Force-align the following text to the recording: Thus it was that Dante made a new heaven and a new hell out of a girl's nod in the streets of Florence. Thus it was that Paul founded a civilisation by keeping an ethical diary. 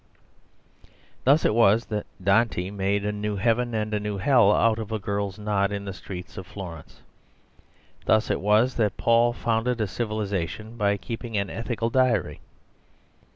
Thus 1.25 1.45
it 1.45 1.53
was 1.53 1.85
that 1.85 2.07
Dante 2.19 2.71
made 2.71 3.05
a 3.05 3.11
new 3.11 3.35
heaven 3.35 3.75
and 3.75 3.93
a 3.93 3.99
new 3.99 4.17
hell 4.17 4.51
out 4.51 4.79
of 4.79 4.91
a 4.91 4.97
girl's 4.97 5.37
nod 5.37 5.71
in 5.71 5.85
the 5.85 5.93
streets 5.93 6.37
of 6.39 6.47
Florence. 6.47 7.03
Thus 8.05 8.31
it 8.31 8.41
was 8.41 8.73
that 8.77 8.97
Paul 8.97 9.31
founded 9.31 9.79
a 9.79 9.85
civilisation 9.85 10.75
by 10.75 10.97
keeping 10.97 11.37
an 11.37 11.51
ethical 11.51 11.91
diary. 11.91 12.39